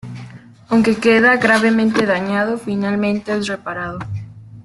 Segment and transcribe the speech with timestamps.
[0.69, 3.99] Aunque queda gravemente dañado, finalmente es reparado.